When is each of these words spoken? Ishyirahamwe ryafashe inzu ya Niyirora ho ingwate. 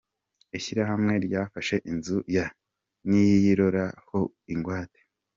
Ishyirahamwe 0.57 1.13
ryafashe 1.25 1.75
inzu 1.91 2.17
ya 2.35 2.45
Niyirora 3.07 3.85
ho 4.07 4.21
ingwate. 4.53 4.99